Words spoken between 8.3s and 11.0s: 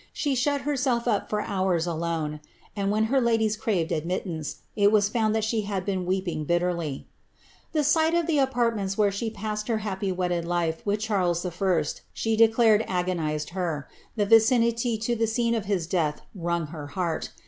apartments where she passed her happy wedded life